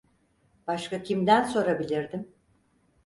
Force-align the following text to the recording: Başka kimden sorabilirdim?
Başka 0.67 1.03
kimden 1.03 1.43
sorabilirdim? 1.43 2.33